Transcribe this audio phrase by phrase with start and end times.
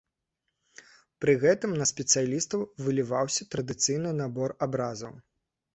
[1.25, 5.13] Пры гэтым на спецыялістаў выліваўся традыцыйны набор абразаў.